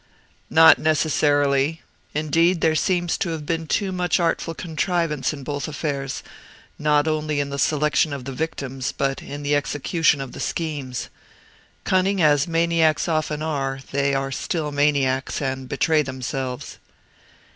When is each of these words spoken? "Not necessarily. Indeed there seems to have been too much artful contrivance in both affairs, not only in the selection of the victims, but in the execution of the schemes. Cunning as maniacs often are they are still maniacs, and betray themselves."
"Not 0.49 0.79
necessarily. 0.79 1.83
Indeed 2.15 2.61
there 2.61 2.73
seems 2.73 3.19
to 3.19 3.29
have 3.29 3.45
been 3.45 3.67
too 3.67 3.91
much 3.91 4.19
artful 4.19 4.55
contrivance 4.55 5.31
in 5.31 5.43
both 5.43 5.67
affairs, 5.67 6.23
not 6.79 7.07
only 7.07 7.39
in 7.39 7.51
the 7.51 7.59
selection 7.59 8.11
of 8.11 8.25
the 8.25 8.31
victims, 8.31 8.91
but 8.91 9.21
in 9.21 9.43
the 9.43 9.55
execution 9.55 10.19
of 10.19 10.31
the 10.31 10.39
schemes. 10.39 11.09
Cunning 11.83 12.19
as 12.19 12.47
maniacs 12.47 13.07
often 13.07 13.43
are 13.43 13.77
they 13.91 14.15
are 14.15 14.31
still 14.31 14.71
maniacs, 14.71 15.39
and 15.39 15.69
betray 15.69 16.01
themselves." 16.01 16.79